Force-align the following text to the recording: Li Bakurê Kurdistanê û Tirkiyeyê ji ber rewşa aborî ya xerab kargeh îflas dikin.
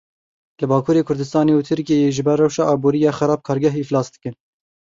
Li 0.59 0.65
Bakurê 0.71 1.01
Kurdistanê 1.07 1.53
û 1.59 1.61
Tirkiyeyê 1.69 2.09
ji 2.15 2.23
ber 2.27 2.37
rewşa 2.43 2.63
aborî 2.73 2.99
ya 3.05 3.11
xerab 3.17 3.41
kargeh 3.47 3.75
îflas 3.83 4.07
dikin. 4.13 4.35